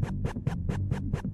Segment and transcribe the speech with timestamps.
[0.00, 1.29] フフフ。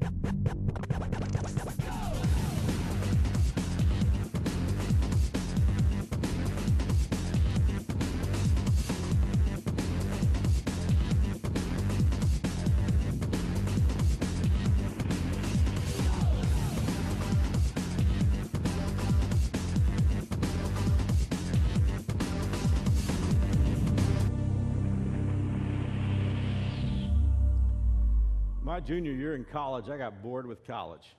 [28.77, 31.17] My junior year in college, I got bored with college.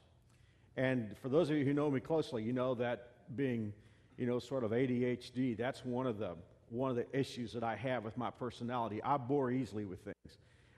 [0.76, 3.74] And for those of you who know me closely, you know that being,
[4.16, 6.36] you know, sort of ADHD, that's one of the
[6.70, 9.02] one of the issues that I have with my personality.
[9.02, 10.38] I bore easily with things.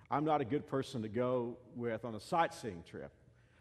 [0.10, 3.12] I'm not a good person to go with on a sightseeing trip.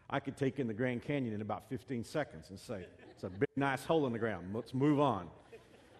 [0.09, 3.29] I could take in the Grand Canyon in about 15 seconds and say, it's a
[3.29, 4.51] big, nice hole in the ground.
[4.53, 5.27] Let's move on.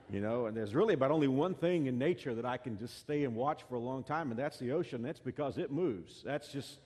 [0.10, 2.98] You know, and there's really about only one thing in nature that I can just
[2.98, 5.02] stay and watch for a long time, and that's the ocean.
[5.02, 6.24] That's because it moves.
[6.24, 6.80] That's just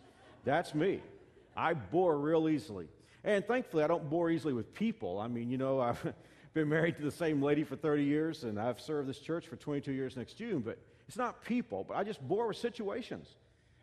[0.44, 1.02] that's me.
[1.56, 2.88] I bore real easily.
[3.24, 5.20] And thankfully, I don't bore easily with people.
[5.20, 6.14] I mean, you know, I've
[6.54, 9.56] been married to the same lady for 30 years, and I've served this church for
[9.56, 10.78] 22 years next June, but
[11.08, 13.28] it's not people, but I just bore with situations.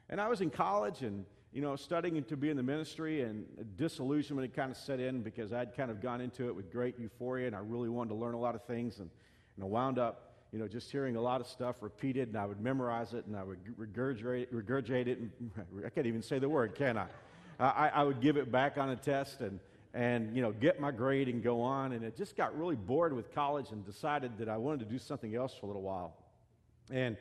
[0.09, 3.47] And I was in college and, you know, studying to be in the ministry, and
[3.77, 6.99] disillusionment had kind of set in because I'd kind of gone into it with great
[6.99, 9.09] euphoria, and I really wanted to learn a lot of things, and,
[9.57, 12.45] and I wound up you know, just hearing a lot of stuff repeated, and I
[12.45, 15.19] would memorize it, and I would regurgitate, regurgitate it.
[15.19, 15.31] And,
[15.87, 17.07] I can't even say the word, can I?
[17.61, 17.91] I?
[17.95, 19.61] I would give it back on a test and,
[19.95, 21.93] and, you know, get my grade and go on.
[21.93, 24.99] And it just got really bored with college and decided that I wanted to do
[24.99, 26.17] something else for a little while.
[26.91, 27.17] And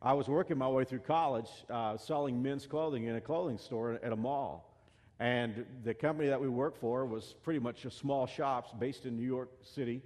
[0.00, 3.98] I was working my way through college uh, selling men's clothing in a clothing store
[4.02, 4.72] at a mall.
[5.18, 9.16] And the company that we worked for was pretty much just small shops based in
[9.16, 10.00] New York City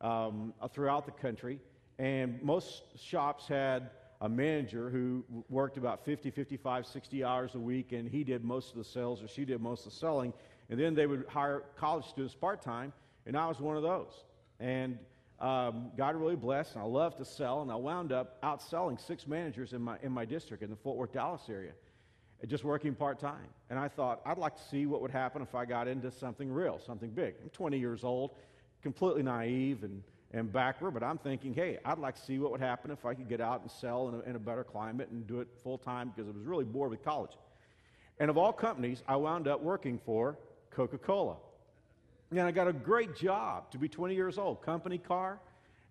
[0.00, 1.60] um, throughout the country.
[1.98, 7.92] And most shops had a manager who worked about 50, 55, 60 hours a week,
[7.92, 10.32] and he did most of the sales or she did most of the selling.
[10.68, 12.92] And then they would hire college students part time,
[13.26, 14.24] and I was one of those.
[14.58, 14.98] And
[15.38, 19.26] um, God really blessed, and I love to sell, and I wound up outselling six
[19.26, 21.72] managers in my, in my district in the Fort Worth, Dallas area,
[22.46, 23.48] just working part time.
[23.68, 26.50] And I thought, I'd like to see what would happen if I got into something
[26.50, 27.34] real, something big.
[27.42, 28.32] I'm 20 years old,
[28.82, 32.60] completely naive, and and backward, but I'm thinking, hey, I'd like to see what would
[32.60, 35.26] happen if I could get out and sell in a, in a better climate and
[35.26, 37.32] do it full time because I was really bored with college.
[38.18, 40.38] And of all companies, I wound up working for
[40.70, 41.36] Coca Cola.
[42.30, 45.38] And I got a great job to be 20 years old, company car.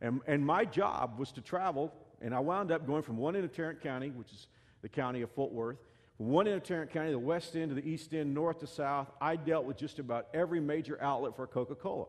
[0.01, 3.45] And, and my job was to travel, and I wound up going from one end
[3.45, 4.47] of Tarrant County, which is
[4.81, 5.77] the county of Fort Worth,
[6.17, 9.09] one end of Tarrant County, the west end to the east end, north to south.
[9.21, 12.05] I dealt with just about every major outlet for Coca Cola.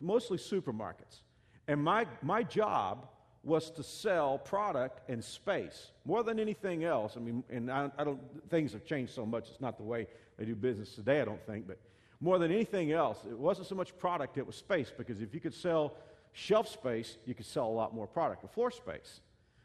[0.00, 1.20] Mostly supermarkets.
[1.68, 3.08] And my, my job
[3.44, 7.16] was to sell product and space more than anything else.
[7.16, 9.48] I mean, and I, I, don't, things have changed so much.
[9.50, 10.06] It's not the way
[10.38, 11.66] they do business today, I don't think.
[11.66, 11.78] But
[12.20, 14.92] more than anything else, it wasn't so much product, it was space.
[14.96, 15.94] Because if you could sell
[16.32, 19.20] shelf space, you could sell a lot more product, or floor space.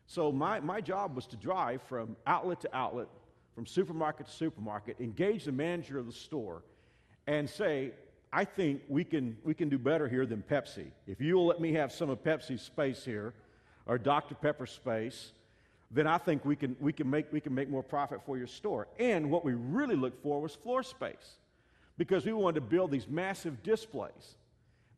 [0.07, 3.07] So my, my job was to drive from outlet to outlet,
[3.53, 6.63] from supermarket to supermarket, engage the manager of the store,
[7.27, 7.91] and say,
[8.31, 10.91] I think we can, we can do better here than Pepsi.
[11.07, 13.33] If you'll let me have some of Pepsi's space here,
[13.87, 14.35] or Dr.
[14.35, 15.31] Pepper's space,
[15.89, 18.47] then I think we can, we, can make, we can make more profit for your
[18.47, 18.87] store.
[18.99, 21.37] And what we really looked for was floor space
[21.97, 24.35] because we wanted to build these massive displays.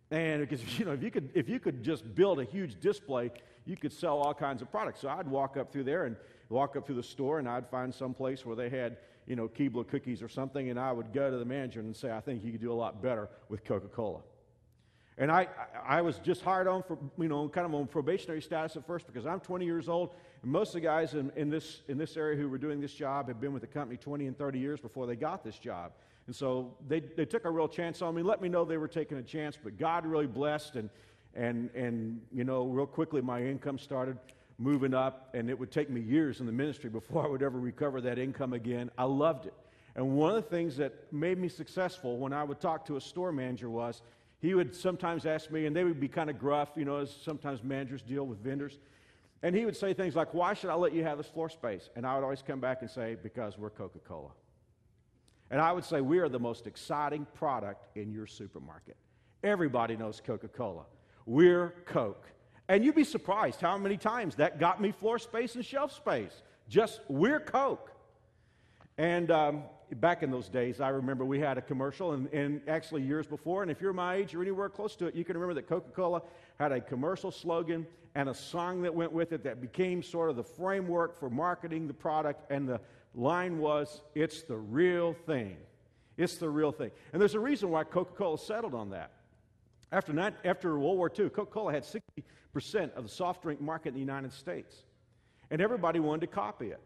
[0.10, 3.32] And because, you know, if you could, if you could just build a huge display,
[3.66, 5.02] you could sell all kinds of products.
[5.02, 6.16] So I'd walk up through there and
[6.50, 8.98] walk up through the store and I'd find some place where they had
[9.30, 12.12] you know, Keebler cookies or something, and I would go to the manager and say,
[12.12, 14.22] I think you could do a lot better with Coca Cola.
[15.20, 15.48] And I,
[15.86, 19.06] I was just hired on for, you know, kind of on probationary status at first
[19.06, 20.16] because I'm 20 years old.
[20.42, 22.94] And most of the guys in, in, this, in this area who were doing this
[22.94, 25.92] job had been with the company 20 and 30 years before they got this job.
[26.26, 28.88] And so they, they took a real chance on me, let me know they were
[28.88, 30.78] taking a chance, but God really blessed.
[30.78, 30.90] And,
[31.36, 34.18] and, and you know, real quickly, my income started
[34.60, 37.60] moving up, and it would take me years in the ministry before I would ever
[37.60, 38.92] recover that income again.
[38.98, 39.54] I loved it.
[39.96, 43.02] And one of the things that made me successful when I would talk to a
[43.02, 44.02] store manager was
[44.40, 47.12] he would sometimes ask me, and they would be kind of gruff, you know, as
[47.12, 48.78] sometimes managers deal with vendors.
[49.42, 51.90] And he would say things like, Why should I let you have this floor space?
[51.96, 54.32] And I would always come back and say, Because we're Coca Cola.
[55.52, 58.98] And I would say, We are the most exciting product in your supermarket.
[59.44, 60.84] Everybody knows Coca Cola.
[61.26, 62.26] We're Coke.
[62.70, 66.44] And you'd be surprised how many times that got me floor space and shelf space.
[66.70, 67.92] Just we're Coke.
[69.00, 69.64] And um,
[69.96, 73.64] back in those days, I remember we had a commercial, and, and, actually years before,
[73.64, 75.90] and if you're my age or anywhere close to it, you can remember that Coca
[75.90, 76.22] Cola
[76.60, 80.36] had a commercial slogan and a song that went with it that became sort of
[80.36, 82.80] the framework for marketing the product and the
[83.16, 85.58] line was, it's the real thing.
[86.18, 86.92] It's the real thing.
[87.14, 89.12] And there's a reason why Coca Cola settled on that.
[89.92, 93.90] After, not, after World War II, Coca Cola had 60% of the soft drink market
[93.90, 94.84] in the United States.
[95.50, 96.80] And everybody wanted to copy it.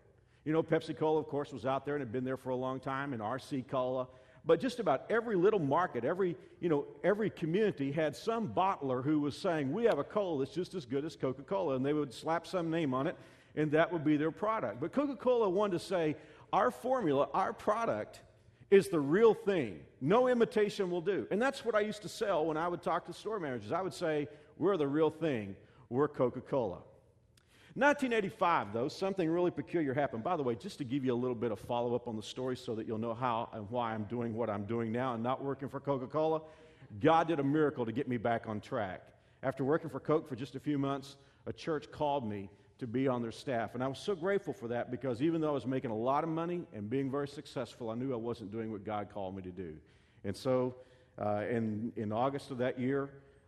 [0.46, 2.56] You know, Pepsi Cola, of course, was out there and had been there for a
[2.56, 4.08] long time, and RC Cola.
[4.46, 9.20] But just about every little market, every, you know, every community had some bottler who
[9.22, 11.76] was saying, We have a cola that's just as good as Coca Cola.
[11.76, 13.16] And they would slap some name on it,
[13.56, 14.82] and that would be their product.
[14.82, 16.16] But Coca Cola wanted to say,
[16.52, 18.22] Our formula, our product,
[18.74, 19.80] is the real thing.
[20.02, 21.28] No imitation will do.
[21.30, 23.72] And that's what I used to sell when I would talk to store managers.
[23.72, 24.28] I would say,
[24.58, 25.56] We're the real thing.
[25.90, 26.80] We're Coca Cola.
[27.76, 30.24] 1985, though, something really peculiar happened.
[30.24, 32.24] By the way, just to give you a little bit of follow up on the
[32.24, 35.24] story so that you'll know how and why I'm doing what I'm doing now and
[35.24, 36.42] not working for Coca Cola,
[37.00, 39.02] God did a miracle to get me back on track.
[39.44, 42.50] After working for Coke for just a few months, a church called me
[42.84, 43.76] to be on their staff.
[43.76, 46.26] And I was so grateful for that because even though I was making a lot
[46.26, 49.42] of money and being very successful, I knew I wasn't doing what God called me
[49.42, 49.74] to do.
[50.26, 50.76] And so
[51.18, 53.04] uh, in, in August of that year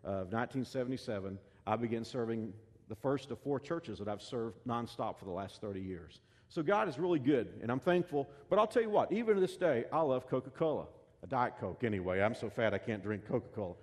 [0.06, 1.38] of 1977,
[1.68, 2.54] I began serving
[2.88, 6.22] the first of four churches that I've served nonstop for the last 30 years.
[6.48, 8.30] So God is really good, and I'm thankful.
[8.50, 10.86] But I'll tell you what, even to this day, I love Coca Cola.
[11.24, 12.22] A Diet Coke, anyway.
[12.22, 13.74] I'm so fat I can't drink Coca Cola.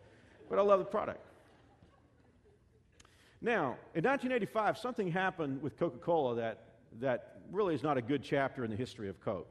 [0.48, 1.26] But I love the product.
[3.44, 6.60] Now, in 1985, something happened with Coca Cola that,
[7.00, 9.48] that really is not a good chapter in the history of Coke.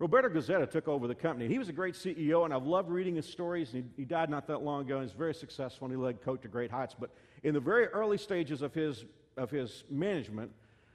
[0.00, 1.46] Roberto Goizueta took over the company.
[1.46, 3.70] He was a great CEO, and I've loved reading his stories.
[3.70, 6.42] He, he died not that long ago, and he's very successful, and he led Coke
[6.42, 6.96] to great heights.
[6.98, 7.10] But
[7.44, 9.04] in the very early stages of his,
[9.36, 10.50] of his management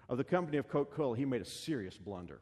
[0.09, 2.41] of the company of Coca Cola, he made a serious blunder.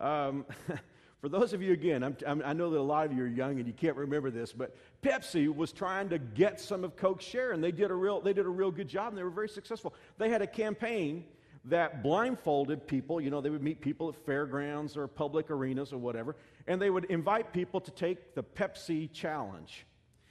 [0.00, 0.44] Um,
[1.20, 3.28] for those of you, again, I'm, I'm, i know that a lot of you are
[3.28, 7.24] young and you can't remember this, but Pepsi was trying to get some of Coke's
[7.24, 9.28] share, and they did, a real, they did a real good job, and they were
[9.30, 9.94] very successful.
[10.16, 11.24] They had a campaign
[11.66, 13.20] that blindfolded people.
[13.20, 16.36] You know, they would meet people at fairgrounds or public arenas or whatever,
[16.66, 19.86] and they would invite people to take the Pepsi challenge.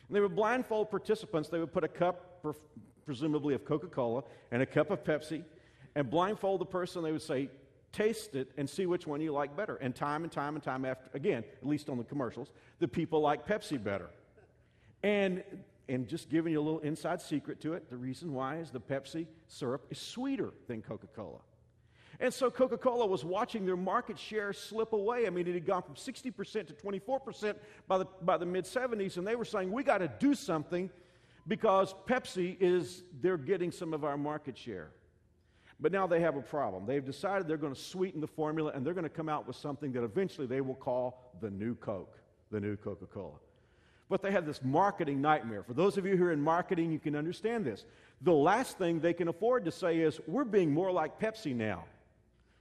[0.07, 1.49] And they would blindfold participants.
[1.49, 2.43] They would put a cup,
[3.05, 5.43] presumably of Coca Cola, and a cup of Pepsi,
[5.93, 7.03] and blindfold the person.
[7.03, 7.49] They would say,
[7.91, 9.75] Taste it and see which one you like better.
[9.77, 13.19] And time and time and time after, again, at least on the commercials, the people
[13.21, 14.09] like Pepsi better.
[15.01, 15.43] And
[15.89, 18.79] and just giving you a little inside secret to it, the reason why is the
[18.79, 21.39] Pepsi syrup is sweeter than Coca Cola.
[22.19, 25.25] And so Coca Cola was watching their market share slip away.
[25.25, 27.55] I mean, it had gone from 60% to 24%
[27.87, 30.89] by the, by the mid 70s, and they were saying, we got to do something
[31.47, 34.91] because Pepsi is, they're getting some of our market share.
[35.79, 36.85] But now they have a problem.
[36.85, 39.55] They've decided they're going to sweeten the formula and they're going to come out with
[39.55, 42.19] something that eventually they will call the new Coke,
[42.51, 43.37] the new Coca Cola.
[44.09, 45.63] But they have this marketing nightmare.
[45.63, 47.85] For those of you who are in marketing, you can understand this.
[48.21, 51.85] The last thing they can afford to say is, we're being more like Pepsi now.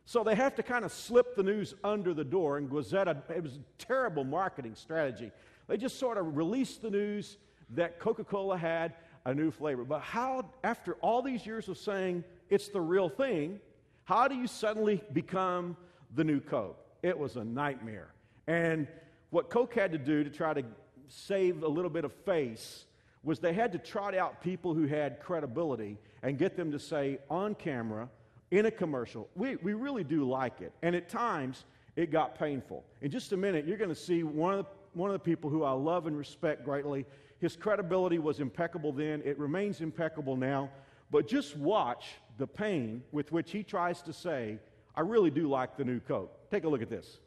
[0.04, 2.58] So they have to kind of slip the news under the door.
[2.58, 5.32] And Goizueta, it was a terrible marketing strategy.
[5.66, 7.38] They just sort of released the news
[7.70, 8.94] that Coca Cola had
[9.24, 9.84] a new flavor.
[9.84, 13.60] But how, after all these years of saying it's the real thing,
[14.04, 15.76] how do you suddenly become
[16.14, 16.78] the new Coke?
[17.02, 18.08] It was a nightmare.
[18.46, 18.88] And
[19.30, 20.62] what Coke had to do to try to
[21.08, 22.86] save a little bit of face
[23.22, 27.18] was they had to trot out people who had credibility and get them to say
[27.28, 28.08] on camera,
[28.50, 30.72] in a commercial, we, we really do like it.
[30.82, 31.64] And at times,
[31.96, 32.84] it got painful.
[33.02, 35.50] In just a minute, you're going to see one of, the, one of the people
[35.50, 37.04] who I love and respect greatly.
[37.40, 40.70] His credibility was impeccable then, it remains impeccable now.
[41.10, 42.04] But just watch
[42.36, 44.58] the pain with which he tries to say,
[44.94, 46.50] I really do like the new Coke.
[46.50, 47.18] Take a look at this.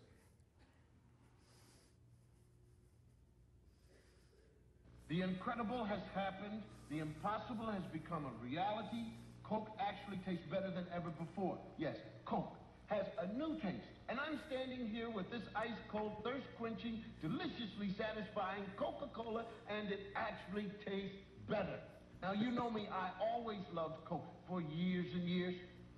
[5.10, 6.62] The incredible has happened.
[6.90, 9.12] The impossible has become a reality.
[9.44, 11.58] Coke actually tastes better than ever before.
[11.78, 12.56] Yes, Coke
[12.88, 13.88] has a new taste.
[14.10, 19.90] And I'm standing here with this ice cold, thirst quenching, deliciously satisfying Coca Cola, and
[19.90, 21.18] it actually tastes
[21.50, 21.80] better.
[22.22, 25.56] Now, you know me, I always loved Coke for years and years.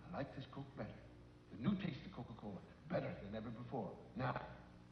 [0.08, 0.90] I like this Coke better.
[1.52, 2.54] The new taste of Coca Cola,
[2.90, 3.90] better than ever before.
[4.16, 4.40] Now,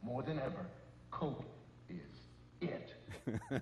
[0.03, 0.65] more than ever,
[1.09, 1.45] Coke
[1.89, 1.97] is
[2.59, 2.93] it.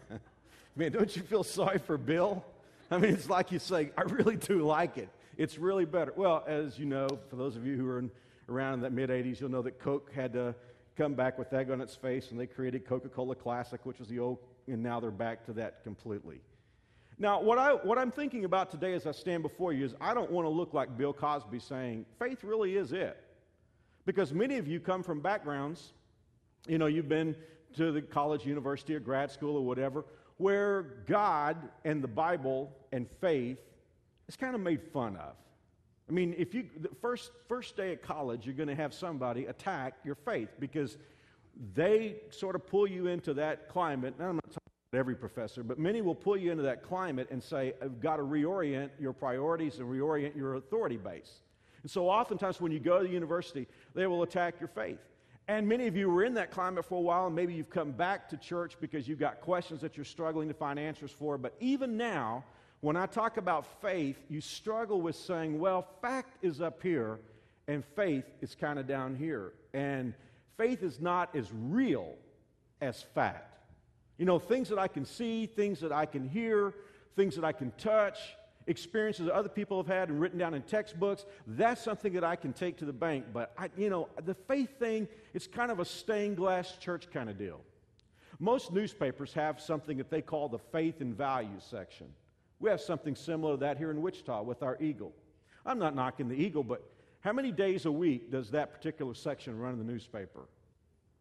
[0.76, 2.44] Man, don't you feel sorry for Bill?
[2.90, 5.10] I mean, it's like you say, I really do like it.
[5.38, 6.12] It's really better.
[6.16, 8.12] Well, as you know, for those of you who are in,
[8.50, 10.56] around in the mid 80s, you'll know that Coke had to
[10.98, 14.08] come back with egg on its face, and they created Coca Cola Classic, which was
[14.08, 16.42] the old, and now they're back to that completely.
[17.22, 20.14] Now, what, I, what I'm thinking about today as I stand before you is I
[20.14, 23.22] don't want to look like Bill Cosby saying, faith really is it.
[24.06, 25.92] Because many of you come from backgrounds,
[26.66, 27.36] you know, you've been
[27.76, 30.06] to the college, university, or grad school, or whatever,
[30.38, 33.60] where God and the Bible and faith
[34.30, 35.36] is kind of made fun of.
[36.08, 39.46] I mean, if you, the first, first day at college, you're going to have somebody
[39.46, 40.98] attack your faith because
[41.76, 44.16] they sort of pull you into that climate.
[44.20, 47.74] I'm not talking every professor, but many will pull you into that climate and say,
[47.82, 51.42] I've got to reorient your priorities and reorient your authority base.
[51.84, 55.00] And so, oftentimes, when you go to the university, they will attack your faith.
[55.48, 57.92] And many of you were in that climate for a while, and maybe you've come
[57.92, 61.38] back to church because you've got questions that you're struggling to find answers for.
[61.38, 62.44] But even now,
[62.82, 67.20] when I talk about faith, you struggle with saying, well, fact is up here
[67.68, 69.54] and faith is kind of down here.
[69.74, 70.14] And
[70.58, 72.16] faith is not as real
[72.82, 73.59] as fact.
[74.20, 76.76] You know, things that I can see, things that I can hear,
[77.16, 78.20] things that I can touch,
[78.68, 82.36] experiences that other people have had and written down in textbooks, that's something that I
[82.36, 83.26] can take to the bank.
[83.34, 87.30] But, I, you know, the faith thing, it's kind of a stained glass church kind
[87.30, 87.62] of deal.
[88.40, 92.08] Most newspapers have something that they call the faith and values section.
[92.60, 95.14] We have something similar to that here in Wichita with our Eagle.
[95.66, 96.84] I'm not knocking the Eagle, but
[97.22, 100.42] how many days a week does that particular section run in the newspaper?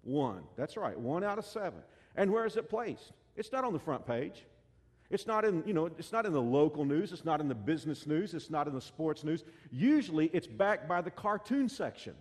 [0.03, 0.43] One.
[0.57, 1.81] That's right, one out of seven.
[2.17, 3.13] And where is it placed?
[3.37, 4.45] It's not on the front page.
[5.11, 7.55] It's not in, you know, it's not in the local news, it's not in the
[7.55, 9.43] business news, it's not in the sports news.
[9.71, 12.15] Usually it's backed by the cartoon section.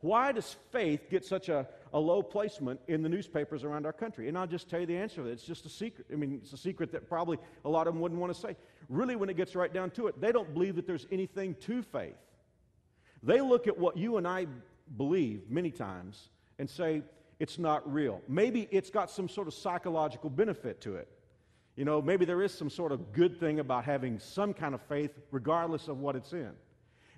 [0.00, 4.28] Why does faith get such a, a low placement in the newspapers around our country?
[4.28, 5.26] And I'll just tell you the answer.
[5.26, 6.06] It's just a secret.
[6.12, 8.56] I mean, it's a secret that probably a lot of them wouldn't want to say.
[8.90, 11.82] Really, when it gets right down to it, they don't believe that there's anything to
[11.82, 12.14] faith.
[13.22, 14.46] They look at what you and I
[14.98, 17.02] believe many times and say,
[17.38, 18.22] it's not real.
[18.28, 21.08] Maybe it's got some sort of psychological benefit to it.
[21.76, 24.80] You know, maybe there is some sort of good thing about having some kind of
[24.82, 26.52] faith, regardless of what it's in.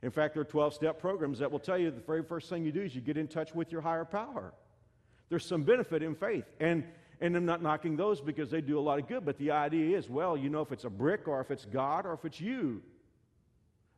[0.03, 2.65] In fact, there are 12 step programs that will tell you the very first thing
[2.65, 4.53] you do is you get in touch with your higher power.
[5.29, 6.45] There's some benefit in faith.
[6.59, 6.85] And,
[7.21, 9.97] and I'm not knocking those because they do a lot of good, but the idea
[9.97, 12.41] is well, you know, if it's a brick or if it's God or if it's
[12.41, 12.83] you.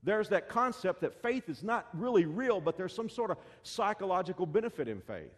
[0.02, 4.46] There's that concept that faith is not really real, but there's some sort of psychological
[4.46, 5.32] benefit in faith.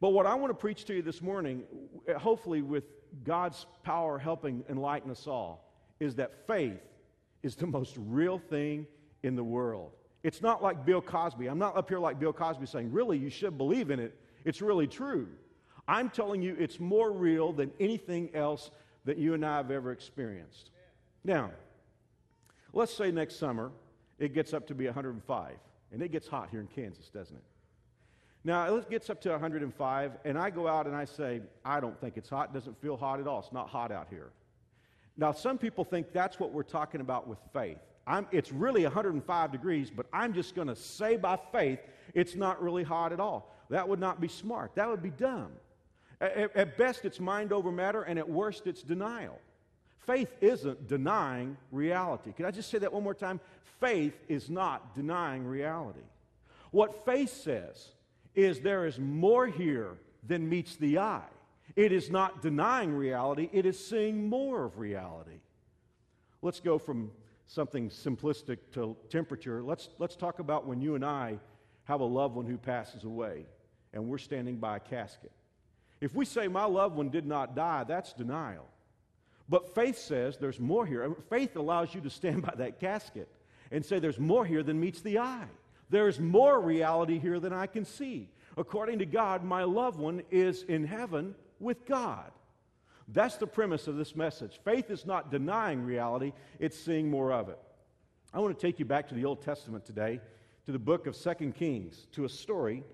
[0.00, 1.62] But what I want to preach to you this morning,
[2.16, 2.84] hopefully with
[3.24, 6.80] God's power helping enlighten us all, is that faith
[7.42, 8.86] is the most real thing
[9.22, 9.92] in the world.
[10.22, 11.46] It's not like Bill Cosby.
[11.46, 14.18] I'm not up here like Bill Cosby saying, really, you should believe in it.
[14.44, 15.28] It's really true.
[15.88, 18.70] I'm telling you, it's more real than anything else
[19.04, 20.70] that you and I have ever experienced.
[21.24, 21.50] Now,
[22.72, 23.72] let's say next summer
[24.18, 25.54] it gets up to be 105,
[25.92, 27.42] and it gets hot here in Kansas, doesn't it?
[28.42, 32.00] Now, it gets up to 105, and I go out and I say, I don't
[32.00, 32.50] think it's hot.
[32.50, 33.40] It doesn't feel hot at all.
[33.40, 34.30] It's not hot out here.
[35.18, 37.78] Now, some people think that's what we're talking about with faith.
[38.06, 41.80] I'm, it's really 105 degrees, but I'm just going to say by faith
[42.14, 43.54] it's not really hot at all.
[43.68, 44.74] That would not be smart.
[44.74, 45.52] That would be dumb.
[46.20, 49.38] At, at best, it's mind over matter, and at worst, it's denial.
[50.06, 52.32] Faith isn't denying reality.
[52.32, 53.38] Can I just say that one more time?
[53.80, 56.00] Faith is not denying reality.
[56.70, 57.88] What faith says
[58.34, 61.22] is there is more here than meets the eye.
[61.76, 65.40] It is not denying reality, it is seeing more of reality.
[66.42, 67.10] Let's go from
[67.46, 69.62] something simplistic to temperature.
[69.62, 71.38] Let's, let's talk about when you and I
[71.84, 73.46] have a loved one who passes away
[73.92, 75.32] and we're standing by a casket.
[76.00, 78.66] If we say, My loved one did not die, that's denial.
[79.48, 81.14] But faith says there's more here.
[81.28, 83.28] Faith allows you to stand by that casket
[83.70, 85.48] and say, There's more here than meets the eye.
[85.90, 88.28] There's more reality here than I can see.
[88.56, 92.30] According to God, my loved one is in heaven with God.
[93.08, 94.60] That's the premise of this message.
[94.64, 97.58] Faith is not denying reality, it's seeing more of it.
[98.32, 100.20] I want to take you back to the Old Testament today,
[100.66, 102.84] to the book of Second Kings, to a story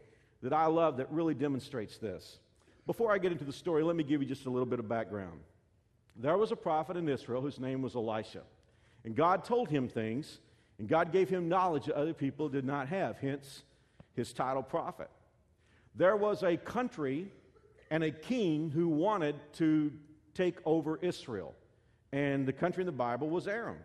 [0.42, 2.38] that I love that really demonstrates this.
[2.86, 4.88] Before I get into the story, let me give you just a little bit of
[4.88, 5.40] background.
[6.16, 8.42] There was a prophet in Israel whose name was Elisha.
[9.04, 10.38] And God told him things,
[10.78, 13.62] and God gave him knowledge that other people did not have, hence
[14.14, 15.10] his title prophet.
[15.94, 17.30] There was a country
[17.90, 19.92] and a king who wanted to
[20.34, 21.54] take over Israel.
[22.12, 23.78] And the country in the Bible was Aram.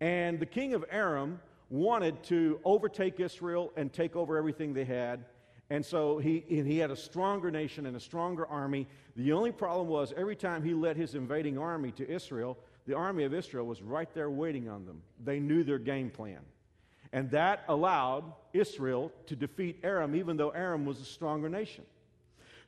[0.00, 1.40] And the king of Aram
[1.70, 5.24] wanted to overtake Israel and take over everything they had.
[5.70, 8.86] And so he, he had a stronger nation and a stronger army.
[9.16, 13.24] The only problem was every time he led his invading army to Israel, the army
[13.24, 15.02] of Israel was right there waiting on them.
[15.22, 16.40] They knew their game plan.
[17.12, 21.84] And that allowed Israel to defeat Aram, even though Aram was a stronger nation.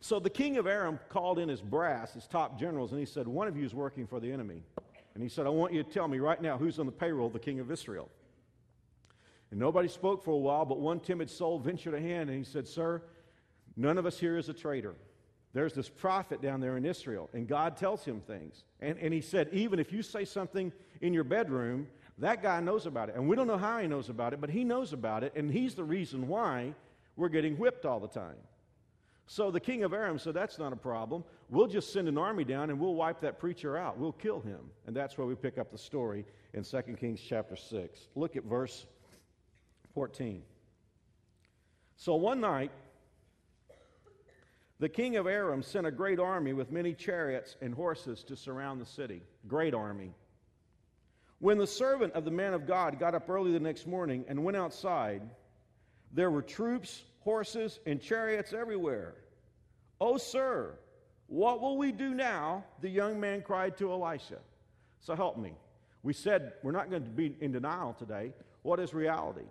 [0.01, 3.27] So the king of Aram called in his brass, his top generals, and he said,
[3.27, 4.63] One of you is working for the enemy.
[5.15, 7.29] And he said, I want you to tell me right now who's on the payroll
[7.29, 8.11] of the king of Israel.
[9.51, 12.45] And nobody spoke for a while, but one timid soul ventured a hand and he
[12.45, 13.03] said, Sir,
[13.77, 14.95] none of us here is a traitor.
[15.55, 18.65] There's this prophet down there in Israel, and God tells him things.
[18.81, 21.87] And, and he said, Even if you say something in your bedroom,
[22.19, 23.17] That guy knows about it.
[23.17, 25.51] And we don't know how he knows about it, but he knows about it, and
[25.51, 26.75] he's the reason why
[27.17, 28.37] we're getting whipped all the time.
[29.27, 31.25] So the king of Aram said, That's not a problem.
[31.49, 33.99] We'll just send an army down and we'll wipe that preacher out.
[33.99, 34.61] We'll kill him.
[34.87, 38.09] And that's where we pick up the story in 2 Kings chapter 6.
[38.15, 38.87] Look at verse
[39.95, 40.43] 14.
[41.97, 42.71] So one night,
[44.81, 48.81] the king of Aram sent a great army with many chariots and horses to surround
[48.81, 49.23] the city.
[49.47, 50.13] Great army.
[51.39, 54.45] When the servant of the man of God got up early the next morning and
[54.45, 55.23] went outside,
[56.13, 59.15] there were troops, horses, and chariots everywhere.
[60.01, 60.79] Oh, sir,
[61.27, 62.65] what will we do now?
[62.81, 64.39] The young man cried to Elisha.
[65.01, 65.53] So help me.
[66.03, 68.33] We said we're not going to be in denial today.
[68.63, 69.47] What is reality?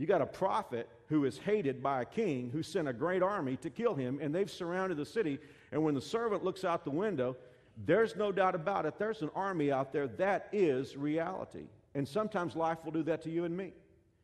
[0.00, 3.56] You got a prophet who is hated by a king who sent a great army
[3.58, 5.38] to kill him, and they've surrounded the city.
[5.72, 7.36] And when the servant looks out the window,
[7.84, 8.94] there's no doubt about it.
[8.98, 10.08] There's an army out there.
[10.08, 11.66] That is reality.
[11.94, 13.74] And sometimes life will do that to you and me.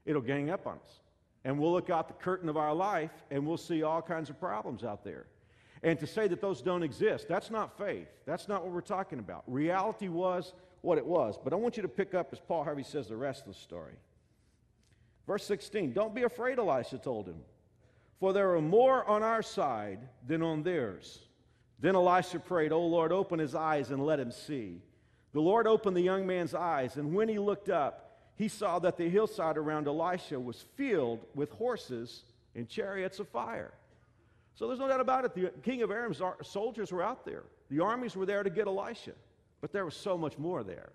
[0.07, 1.01] It'll gang up on us
[1.45, 4.41] and we'll look out the curtain of our life and we'll see all kinds of
[4.41, 5.27] problems out there.
[5.83, 8.09] And to say that those don't exist, that's not faith.
[8.25, 9.45] That's not what we're talking about.
[9.47, 11.39] Reality was what it was.
[11.43, 13.61] But I want you to pick up, as Paul Harvey says, the rest of the
[13.61, 13.93] story.
[15.27, 17.41] Verse 16 Don't be afraid, Elisha told him,
[18.21, 21.21] for there are more on our side than on theirs.
[21.79, 24.81] Then Elisha prayed, O Lord, open his eyes and let him see.
[25.33, 28.97] The Lord opened the young man's eyes, and when he looked up, he saw that
[28.97, 33.73] the hillside around Elisha was filled with horses and chariots of fire.
[34.55, 35.35] So there's no doubt about it.
[35.35, 37.45] The king of Aram's soldiers were out there.
[37.71, 39.13] The armies were there to get Elisha.
[39.61, 40.93] But there was so much more there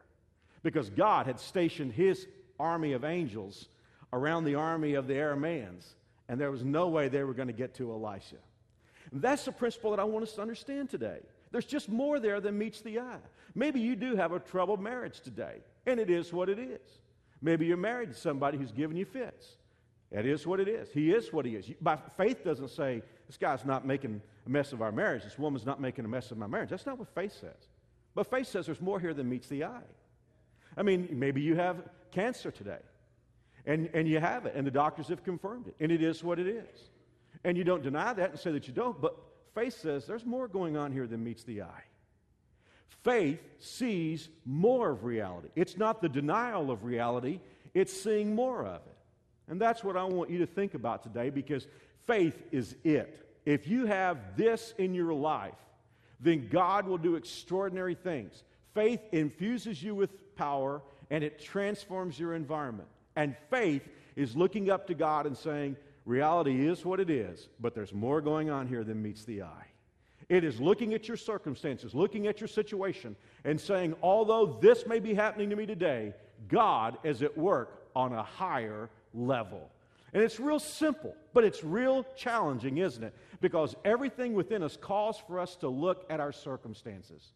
[0.64, 2.28] because God had stationed his
[2.60, 3.68] army of angels
[4.14, 5.86] around the army of the Arameans,
[6.28, 8.38] and there was no way they were going to get to Elisha.
[9.12, 11.20] And that's the principle that I want us to understand today.
[11.52, 13.20] There's just more there than meets the eye.
[13.56, 16.80] Maybe you do have a troubled marriage today, and it is what it is.
[17.42, 19.58] Maybe you're married to somebody who's giving you fits.
[20.12, 20.90] That is what it is.
[20.92, 21.70] He is what he is.
[21.82, 25.24] By faith doesn't say, this guy's not making a mess of our marriage.
[25.24, 26.70] This woman's not making a mess of my marriage.
[26.70, 27.70] That's not what faith says.
[28.14, 29.88] But faith says there's more here than meets the eye.
[30.76, 31.78] I mean, maybe you have
[32.12, 32.80] cancer today,
[33.66, 36.40] and, and you have it, and the doctors have confirmed it, and it is what
[36.40, 36.90] it is.
[37.44, 39.16] And you don't deny that and say that you don't, but
[39.54, 41.84] faith says there's more going on here than meets the eye.
[43.04, 45.50] Faith sees more of reality.
[45.56, 47.40] It's not the denial of reality,
[47.74, 48.98] it's seeing more of it.
[49.48, 51.68] And that's what I want you to think about today because
[52.06, 53.28] faith is it.
[53.46, 55.56] If you have this in your life,
[56.20, 58.44] then God will do extraordinary things.
[58.76, 62.88] Faith infuses you with power and it transforms your environment.
[63.16, 67.76] And faith is looking up to God and saying, reality is what it is, but
[67.76, 69.68] there's more going on here than meets the eye.
[70.30, 75.00] It is looking at your circumstances, looking at your situation, and saying, although this may
[75.00, 76.14] be happening to me today,
[76.48, 79.70] God is at work on a higher level.
[80.14, 83.14] And it's real simple, but it's real challenging, isn't it?
[83.40, 87.34] Because everything within us calls for us to look at our circumstances.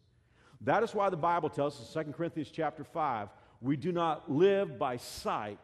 [0.62, 3.28] That is why the Bible tells us in 2 Corinthians chapter 5,
[3.60, 5.58] we do not live by sight,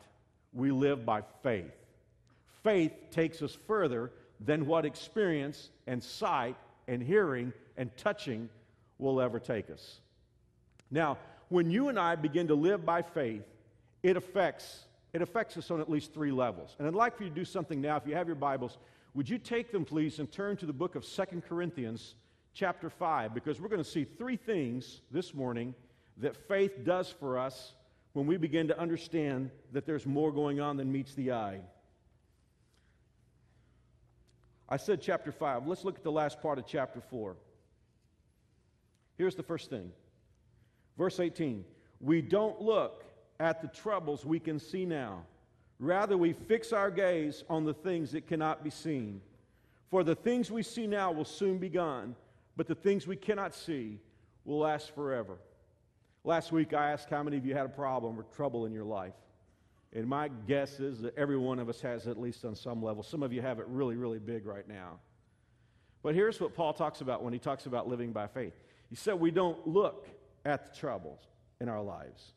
[0.53, 1.73] we live by faith.
[2.63, 6.57] Faith takes us further than what experience and sight
[6.89, 8.49] and hearing and touching
[8.99, 10.01] will ever take us.
[10.91, 13.43] Now, when you and I begin to live by faith,
[14.03, 16.77] it affects, it affects us on at least three levels.
[16.79, 17.97] And I'd like for you to do something now.
[17.97, 18.79] If you have your Bibles,
[19.15, 22.15] would you take them, please, and turn to the book of Second Corinthians,
[22.55, 25.75] chapter 5, because we're going to see three things this morning
[26.19, 27.75] that faith does for us
[28.13, 31.61] when we begin to understand that there's more going on than meets the eye.
[34.69, 35.67] I said chapter 5.
[35.67, 37.37] Let's look at the last part of chapter 4.
[39.19, 39.93] Here's the first thing.
[40.97, 41.65] Verse 18
[42.01, 43.05] We don't look
[43.41, 45.25] at the troubles we can see now.
[45.79, 49.21] Rather, we fix our gaze on the things that cannot be seen.
[49.91, 52.15] For the things we see now will soon be gone,
[52.57, 53.99] but the things we cannot see
[54.45, 55.39] will last forever.
[56.25, 58.85] Last week, I asked how many of you had a problem or trouble in your
[58.85, 59.15] life.
[59.93, 63.03] And my guess is that every one of us has at least on some level.
[63.03, 65.01] Some of you have it really, really big right now.
[66.03, 68.55] But here's what Paul talks about when he talks about living by faith.
[68.89, 70.09] He said we don't look
[70.45, 71.21] at the troubles
[71.61, 72.33] in our lives.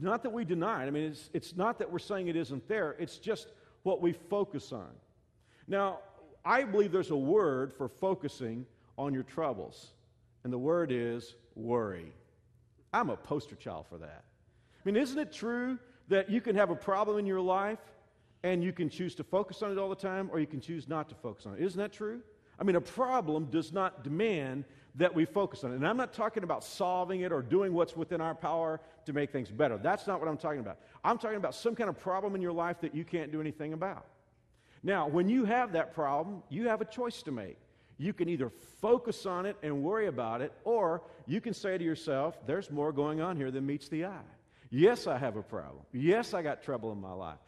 [0.00, 0.86] Not that we deny it.
[0.86, 3.48] I mean, it's, it's not that we're saying it isn't there, it's just
[3.82, 4.90] what we focus on.
[5.66, 6.00] Now,
[6.44, 8.66] I believe there's a word for focusing
[8.98, 9.92] on your troubles,
[10.44, 12.12] and the word is worry.
[12.94, 14.24] I'm a poster child for that.
[14.24, 15.78] I mean, isn't it true
[16.08, 17.78] that you can have a problem in your life
[18.44, 20.86] and you can choose to focus on it all the time or you can choose
[20.86, 21.62] not to focus on it.
[21.62, 22.20] Isn't that true?
[22.60, 24.64] I mean, a problem does not demand
[24.96, 25.72] that we focus on.
[25.72, 25.76] It.
[25.76, 29.32] And I'm not talking about solving it or doing what's within our power to make
[29.32, 29.76] things better.
[29.78, 30.78] That's not what I'm talking about.
[31.02, 33.72] I'm talking about some kind of problem in your life that you can't do anything
[33.72, 34.06] about.
[34.84, 37.56] Now, when you have that problem, you have a choice to make.
[37.98, 41.84] You can either focus on it and worry about it, or you can say to
[41.84, 44.30] yourself, there's more going on here than meets the eye.
[44.70, 45.84] Yes, I have a problem.
[45.92, 47.38] Yes, I got trouble in my life.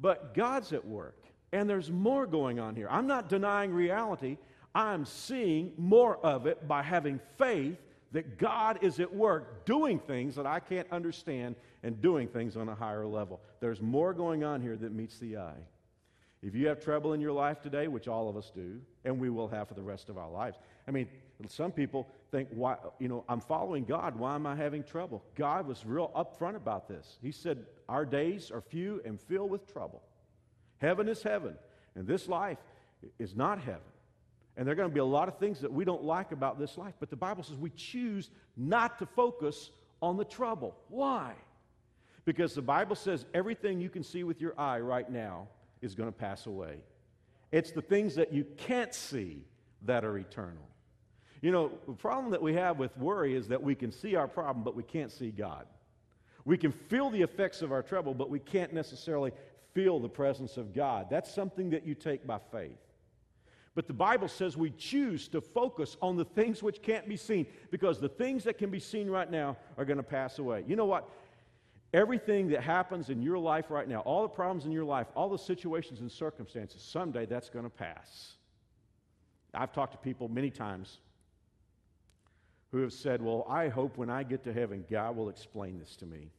[0.00, 2.88] But God's at work, and there's more going on here.
[2.90, 4.38] I'm not denying reality.
[4.74, 7.76] I'm seeing more of it by having faith
[8.12, 12.68] that God is at work doing things that I can't understand and doing things on
[12.68, 13.40] a higher level.
[13.60, 15.60] There's more going on here that meets the eye.
[16.42, 19.30] If you have trouble in your life today, which all of us do, and we
[19.30, 21.06] will have for the rest of our lives, I mean,
[21.46, 24.16] some people think, why, you know, I'm following God.
[24.16, 25.22] Why am I having trouble?
[25.36, 27.18] God was real upfront about this.
[27.22, 30.02] He said, Our days are few and filled with trouble.
[30.78, 31.54] Heaven is heaven,
[31.94, 32.58] and this life
[33.20, 33.80] is not heaven.
[34.56, 36.58] And there are going to be a lot of things that we don't like about
[36.58, 39.70] this life, but the Bible says we choose not to focus
[40.02, 40.74] on the trouble.
[40.88, 41.34] Why?
[42.24, 45.48] Because the Bible says everything you can see with your eye right now
[45.82, 46.78] is going to pass away.
[47.50, 49.44] It's the things that you can't see
[49.82, 50.68] that are eternal.
[51.42, 54.28] You know, the problem that we have with worry is that we can see our
[54.28, 55.66] problem, but we can't see God.
[56.44, 59.32] We can feel the effects of our trouble, but we can't necessarily
[59.74, 61.08] feel the presence of God.
[61.10, 62.78] That's something that you take by faith.
[63.74, 67.46] But the Bible says we choose to focus on the things which can't be seen
[67.70, 70.64] because the things that can be seen right now are going to pass away.
[70.66, 71.08] You know what?
[71.92, 75.28] Everything that happens in your life right now, all the problems in your life, all
[75.28, 78.32] the situations and circumstances, someday that's going to pass.
[79.52, 81.00] I've talked to people many times
[82.70, 85.94] who have said, Well, I hope when I get to heaven, God will explain this
[85.96, 86.30] to me.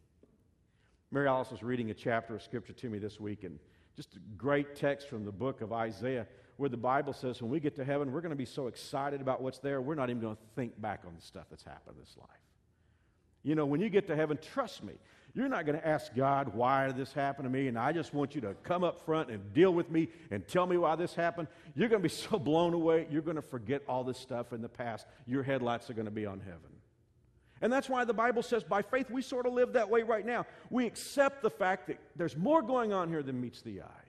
[1.11, 3.59] Mary Alice was reading a chapter of Scripture to me this week, and
[3.95, 6.25] just a great text from the book of Isaiah
[6.57, 9.21] where the Bible says when we get to heaven, we're going to be so excited
[9.21, 11.97] about what's there, we're not even going to think back on the stuff that's happened
[11.97, 12.29] in this life.
[13.43, 14.93] You know, when you get to heaven, trust me,
[15.35, 17.67] you're not going to ask God, why did this happen to me?
[17.67, 20.67] And I just want you to come up front and deal with me and tell
[20.67, 21.47] me why this happened.
[21.75, 24.61] You're going to be so blown away, you're going to forget all this stuff in
[24.61, 25.07] the past.
[25.25, 26.59] Your headlights are going to be on heaven.
[27.61, 30.25] And that's why the Bible says by faith we sort of live that way right
[30.25, 30.45] now.
[30.69, 34.05] We accept the fact that there's more going on here than meets the eye.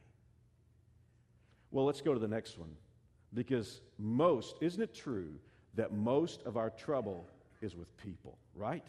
[1.70, 2.70] Well, let's go to the next one.
[3.32, 5.34] Because most, isn't it true
[5.74, 7.28] that most of our trouble
[7.62, 8.84] is with people, right?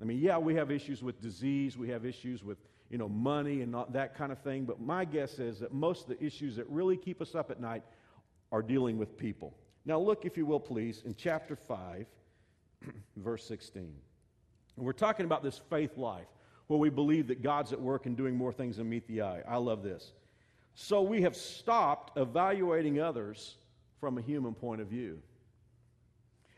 [0.00, 2.58] I mean, yeah, we have issues with disease, we have issues with,
[2.90, 6.18] you know, money and that kind of thing, but my guess is that most of
[6.18, 7.82] the issues that really keep us up at night
[8.52, 9.54] are dealing with people.
[9.84, 12.06] Now, look, if you will, please, in chapter 5,
[13.16, 13.92] verse 16.
[14.76, 16.28] We're talking about this faith life
[16.68, 19.42] where we believe that God's at work and doing more things than meet the eye.
[19.48, 20.12] I love this.
[20.74, 23.56] So we have stopped evaluating others
[23.98, 25.20] from a human point of view.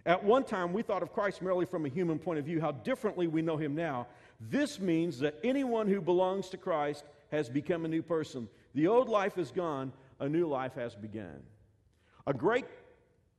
[0.06, 2.72] At one time, we thought of Christ merely from a human point of view, how
[2.72, 4.06] differently we know him now.
[4.40, 8.48] This means that anyone who belongs to Christ has become a new person.
[8.74, 11.42] The old life is gone, a new life has begun.
[12.26, 12.66] A great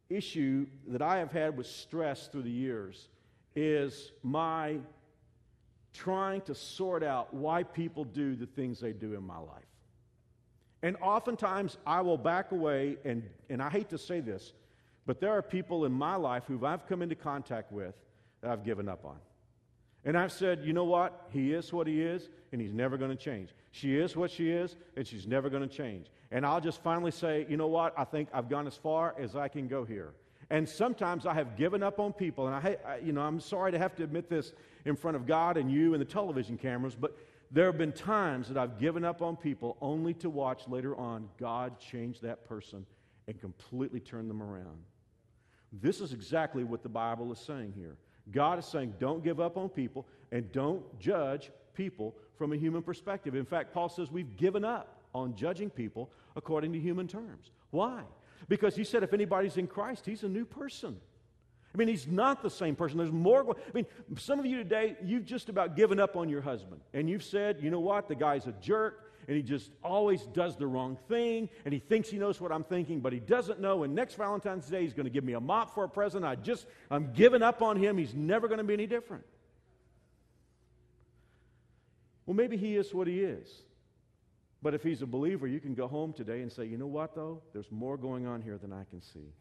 [0.10, 3.08] issue that I have had with stress through the years
[3.56, 4.78] is my
[5.94, 9.66] trying to sort out why people do the things they do in my life.
[10.84, 14.54] And oftentimes I will back away, and, and I hate to say this,
[15.06, 17.96] but there are people in my life who I've come into contact with
[18.42, 19.18] that I've given up on.
[20.04, 21.28] And I've said, you know what?
[21.30, 23.50] He is what he is, and he's never going to change.
[23.72, 26.08] She is what she is, and she's never going to change.
[26.32, 27.94] And I'll just finally say, you know what?
[27.98, 30.14] I think I've gone as far as I can go here.
[30.50, 33.72] And sometimes I have given up on people, and I, I you know, I'm sorry
[33.72, 34.54] to have to admit this
[34.86, 37.16] in front of God and you and the television cameras, but
[37.52, 41.30] there have been times that I've given up on people only to watch later on
[41.38, 42.86] God change that person
[43.28, 44.84] and completely turn them around.
[45.72, 47.96] This is exactly what the Bible is saying here.
[48.32, 52.82] God is saying, don't give up on people and don't judge people from a human
[52.82, 53.36] perspective.
[53.36, 57.52] In fact, Paul says we've given up on judging people according to human terms.
[57.72, 58.02] Why?
[58.48, 61.00] Because he said if anybody's in Christ, he's a new person.
[61.74, 62.98] I mean, he's not the same person.
[62.98, 63.50] There's more.
[63.50, 63.86] I mean,
[64.18, 66.82] some of you today, you've just about given up on your husband.
[66.94, 68.10] And you've said, you know what?
[68.10, 72.10] The guy's a jerk and he just always does the wrong thing, and he thinks
[72.10, 73.84] he knows what I'm thinking, but he doesn't know.
[73.84, 76.26] And next Valentine's Day, he's going to give me a mop for a present.
[76.26, 77.98] I just, I'm giving up on him.
[77.98, 79.24] He's never going to be any different.
[82.26, 83.50] Well, maybe he is what he is.
[84.62, 87.16] But if he's a believer, you can go home today and say, you know what,
[87.16, 87.42] though?
[87.52, 89.34] There's more going on here than I can see.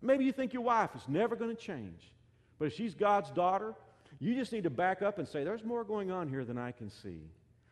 [0.00, 2.12] Maybe you think your wife is never going to change.
[2.58, 3.74] But if she's God's daughter,
[4.20, 6.70] you just need to back up and say, there's more going on here than I
[6.70, 7.20] can see.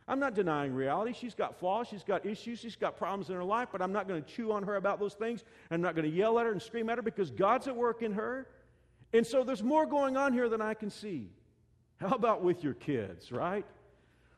[0.09, 1.13] I'm not denying reality.
[1.13, 4.07] She's got flaws, she's got issues, she's got problems in her life, but I'm not
[4.07, 5.43] going to chew on her about those things.
[5.71, 8.03] I'm not going to yell at her and scream at her because God's at work
[8.03, 8.47] in her.
[9.13, 11.31] And so there's more going on here than I can see.
[11.97, 13.65] How about with your kids, right?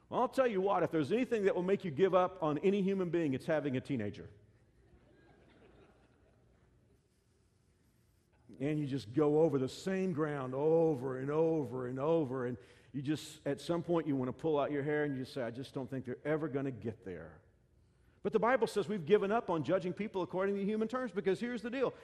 [0.08, 2.58] Well, I'll tell you what, if there's anything that will make you give up on
[2.58, 4.28] any human being, it's having a teenager.
[8.60, 12.46] and you just go over the same ground over and over and over.
[12.46, 12.56] And
[12.92, 15.34] you just, at some point, you want to pull out your hair and you just
[15.34, 17.32] say, I just don't think they're ever going to get there.
[18.22, 21.38] But the Bible says we've given up on judging people according to human terms because
[21.38, 21.94] here's the deal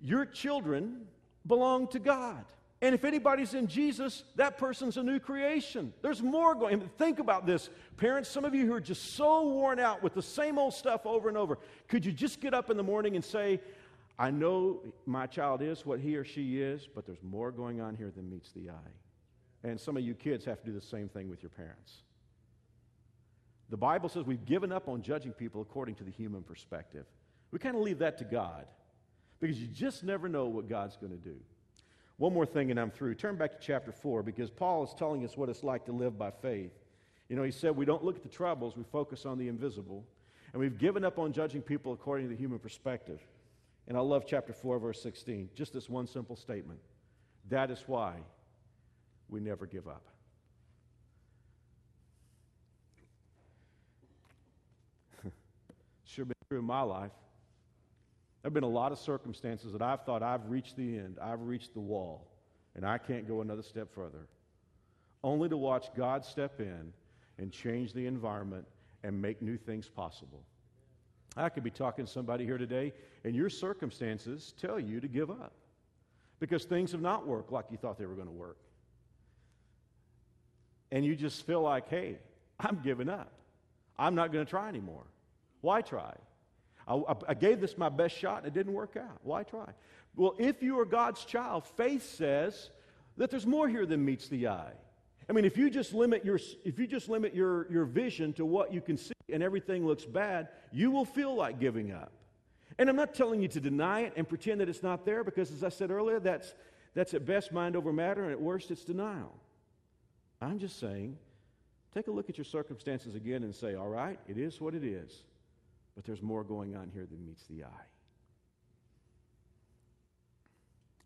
[0.00, 1.06] your children
[1.46, 2.44] belong to God.
[2.80, 5.92] And if anybody's in Jesus, that person's a new creation.
[6.00, 6.88] There's more going.
[6.96, 7.70] Think about this.
[7.96, 11.04] Parents, some of you who are just so worn out with the same old stuff
[11.04, 13.60] over and over, could you just get up in the morning and say,
[14.16, 17.96] I know my child is what he or she is, but there's more going on
[17.96, 18.92] here than meets the eye.
[19.64, 22.02] And some of you kids have to do the same thing with your parents.
[23.70, 27.04] The Bible says we've given up on judging people according to the human perspective.
[27.50, 28.66] We kind of leave that to God
[29.40, 31.36] because you just never know what God's going to do.
[32.16, 33.14] One more thing, and I'm through.
[33.14, 36.18] Turn back to chapter 4 because Paul is telling us what it's like to live
[36.18, 36.72] by faith.
[37.28, 40.04] You know, he said we don't look at the troubles, we focus on the invisible.
[40.52, 43.20] And we've given up on judging people according to the human perspective.
[43.86, 45.50] And I love chapter 4, verse 16.
[45.54, 46.80] Just this one simple statement.
[47.50, 48.14] That is why
[49.28, 50.02] we never give up.
[56.04, 57.10] sure been true in my life.
[58.42, 61.42] There have been a lot of circumstances that I've thought I've reached the end, I've
[61.42, 62.26] reached the wall,
[62.74, 64.26] and I can't go another step further.
[65.24, 66.92] Only to watch God step in
[67.38, 68.64] and change the environment
[69.02, 70.42] and make new things possible.
[71.36, 72.92] I could be talking to somebody here today,
[73.24, 75.52] and your circumstances tell you to give up
[76.40, 78.58] because things have not worked like you thought they were going to work.
[80.90, 82.18] And you just feel like, hey,
[82.58, 83.32] I'm giving up.
[83.98, 85.04] I'm not going to try anymore.
[85.60, 86.14] Why try?
[86.86, 89.18] I, I, gave this my best shot and it didn't work out.
[89.22, 89.66] Why try?
[90.16, 92.70] Well, if you are God's child, faith says
[93.18, 94.72] that there's more here than meets the eye.
[95.28, 98.46] I mean, if you just limit your, if you just limit your, your vision to
[98.46, 102.12] what you can see and everything looks bad, you will feel like giving up.
[102.78, 105.50] And I'm not telling you to deny it and pretend that it's not there because,
[105.52, 106.54] as I said earlier, that's,
[106.94, 109.34] that's at best mind over matter and at worst it's denial.
[110.40, 111.16] I'm just saying,
[111.94, 114.84] take a look at your circumstances again and say, all right, it is what it
[114.84, 115.22] is,
[115.94, 117.86] but there's more going on here than meets the eye.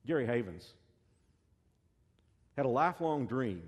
[0.06, 0.74] Gary Havens
[2.56, 3.62] had a lifelong dream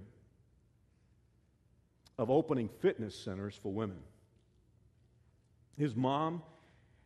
[2.18, 3.98] of opening fitness centers for women.
[5.76, 6.42] His mom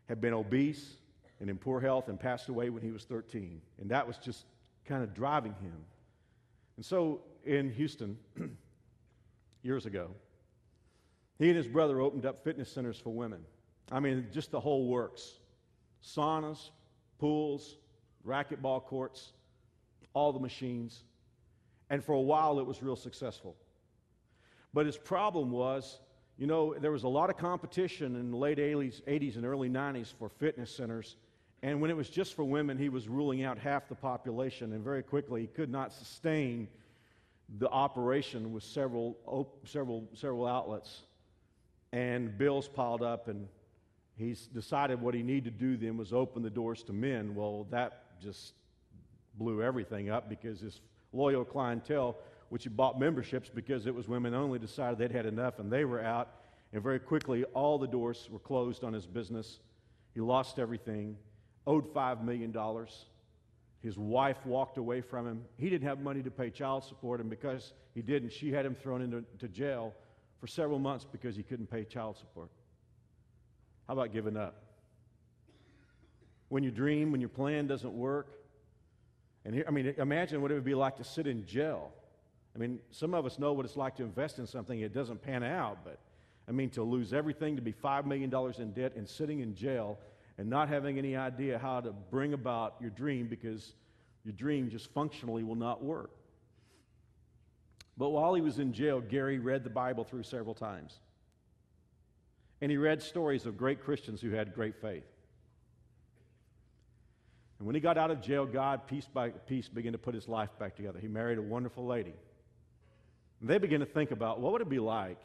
[0.08, 0.96] had been obese
[1.40, 4.44] and in poor health and passed away when he was 13, and that was just
[4.86, 5.76] kind of driving him.
[6.76, 8.18] And so in Houston,
[9.62, 10.10] years ago,
[11.38, 13.40] he and his brother opened up fitness centers for women.
[13.90, 15.34] I mean, just the whole works
[16.04, 16.70] saunas,
[17.18, 17.76] pools,
[18.24, 19.32] racquetball courts,
[20.14, 21.02] all the machines.
[21.90, 23.56] And for a while, it was real successful.
[24.72, 25.98] But his problem was,
[26.36, 29.68] you know, there was a lot of competition in the late 80s, 80s and early
[29.68, 31.16] 90s for fitness centers.
[31.62, 34.72] And when it was just for women, he was ruling out half the population.
[34.72, 36.68] And very quickly, he could not sustain
[37.58, 39.16] the operation with several,
[39.64, 41.02] several, several outlets.
[41.92, 43.48] And bills piled up, and
[44.16, 47.34] he's decided what he needed to do then was open the doors to men.
[47.34, 48.52] Well, that just
[49.36, 50.80] blew everything up because his
[51.12, 52.16] loyal clientele
[52.48, 55.84] which he bought memberships because it was women only, decided they'd had enough and they
[55.84, 56.28] were out.
[56.72, 59.60] And very quickly, all the doors were closed on his business.
[60.14, 61.16] He lost everything,
[61.66, 62.54] owed $5 million.
[63.82, 65.44] His wife walked away from him.
[65.56, 68.74] He didn't have money to pay child support, and because he didn't, she had him
[68.74, 69.94] thrown into jail
[70.40, 72.50] for several months because he couldn't pay child support.
[73.86, 74.62] How about giving up?
[76.48, 78.32] When you dream, when your plan doesn't work,
[79.44, 81.92] and here, I mean, imagine what it would be like to sit in jail
[82.58, 85.22] I mean, some of us know what it's like to invest in something, it doesn't
[85.22, 86.00] pan out, but
[86.48, 89.96] I mean, to lose everything, to be $5 million in debt and sitting in jail
[90.38, 93.74] and not having any idea how to bring about your dream because
[94.24, 96.12] your dream just functionally will not work.
[97.96, 101.00] But while he was in jail, Gary read the Bible through several times.
[102.60, 105.04] And he read stories of great Christians who had great faith.
[107.58, 110.28] And when he got out of jail, God, piece by piece, began to put his
[110.28, 111.00] life back together.
[111.00, 112.14] He married a wonderful lady.
[113.40, 115.18] And they began to think about what would it be like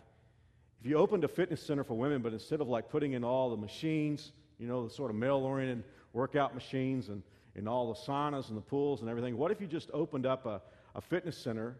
[0.79, 3.49] if you opened a fitness center for women, but instead of like putting in all
[3.51, 7.23] the machines, you know, the sort of male oriented workout machines and,
[7.55, 10.45] and all the saunas and the pools and everything, what if you just opened up
[10.45, 10.61] a,
[10.95, 11.77] a fitness center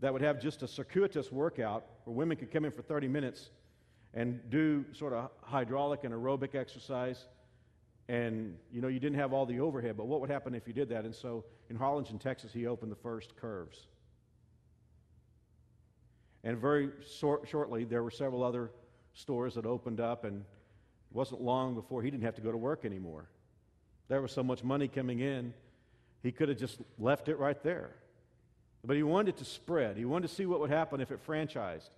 [0.00, 3.50] that would have just a circuitous workout where women could come in for 30 minutes
[4.14, 7.26] and do sort of hydraulic and aerobic exercise
[8.08, 10.72] And, you know, you didn't have all the overhead, but what would happen if you
[10.72, 11.04] did that?
[11.04, 13.88] And so in Harlingen, Texas, he opened the first curves.
[16.44, 18.70] And very short, shortly, there were several other
[19.14, 20.44] stores that opened up, and
[21.10, 23.28] it wasn't long before he didn't have to go to work anymore.
[24.08, 25.52] There was so much money coming in,
[26.22, 27.90] he could have just left it right there.
[28.84, 29.96] But he wanted to spread.
[29.96, 31.90] He wanted to see what would happen if it franchised.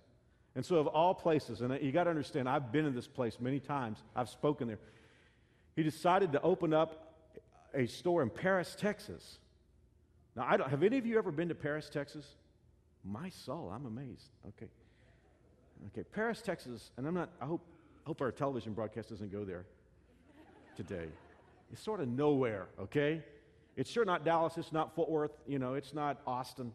[0.55, 3.37] And so, of all places, and you got to understand, I've been in this place
[3.39, 4.79] many times, I've spoken there.
[5.75, 7.13] He decided to open up
[7.73, 9.39] a store in Paris, Texas.
[10.35, 12.25] Now, I don't, have any of you ever been to Paris, Texas?
[13.03, 14.29] My soul, I'm amazed.
[14.47, 14.67] Okay.
[15.87, 17.65] Okay, Paris, Texas, and I'm not, I hope,
[18.09, 19.65] hope our television broadcast doesn't go there
[20.75, 21.09] today.
[21.71, 23.21] It's sort of nowhere, okay?
[23.77, 26.73] It's sure not Dallas, it's not Fort Worth, you know, it's not Austin.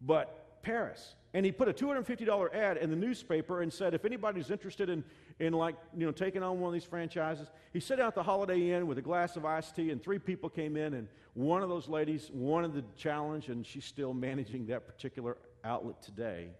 [0.00, 1.16] But Paris.
[1.32, 5.02] And he put a $250 ad in the newspaper and said, if anybody's interested in,
[5.40, 8.70] in like, you know, taking on one of these franchises, he sat out the Holiday
[8.70, 11.68] Inn with a glass of iced tea, and three people came in, and one of
[11.68, 16.50] those ladies wanted the challenge, and she's still managing that particular outlet today.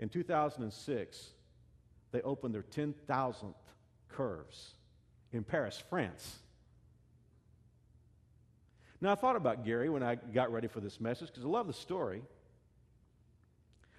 [0.00, 1.34] In 2006,
[2.12, 3.54] they opened their 10,000th
[4.08, 4.74] curves
[5.32, 6.38] in Paris, France.
[9.00, 11.66] Now, I thought about Gary when I got ready for this message because I love
[11.66, 12.22] the story.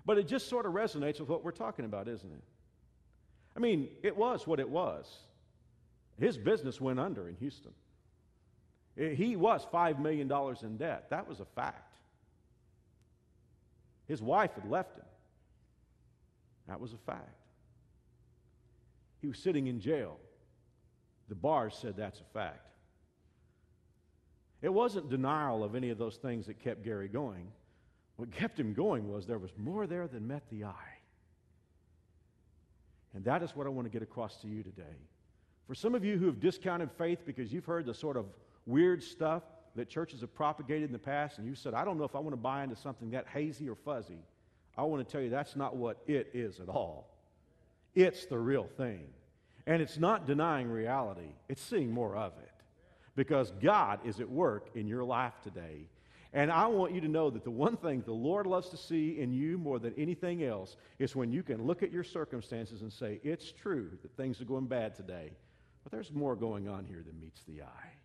[0.06, 2.44] But it just sort of resonates with what we're talking about, isn't it?
[3.56, 5.08] I mean, it was what it was.
[6.20, 7.72] His business went under in Houston.
[8.96, 10.30] He was $5 million
[10.62, 11.10] in debt.
[11.10, 11.96] That was a fact.
[14.08, 15.06] His wife had left him.
[16.68, 17.39] That was a fact.
[19.22, 20.18] He was sitting in jail.
[21.28, 22.66] The bars said that's a fact.
[24.62, 27.48] It wasn't denial of any of those things that kept Gary going.
[28.18, 30.98] What kept him going was there was more there than met the eye.
[33.14, 34.84] And that is what I want to get across to you today.
[35.68, 38.26] For some of you who have discounted faith because you've heard the sort of
[38.66, 39.44] weird stuff
[39.76, 42.20] that churches have propagated in the past, and you said, I don't know if I
[42.20, 44.20] want to buy into something that hazy or fuzzy,
[44.78, 47.09] I want to tell you that's not what it is at all.
[47.96, 49.08] It's the real thing.
[49.66, 52.50] And it's not denying reality, it's seeing more of it.
[53.16, 55.88] Because God is at work in your life today.
[56.32, 59.20] And I want you to know that the one thing the Lord loves to see
[59.20, 62.94] in you more than anything else is when you can look at your circumstances and
[62.94, 65.32] say, It's true that things are going bad today,
[65.84, 67.99] but there's more going on here than meets the eye.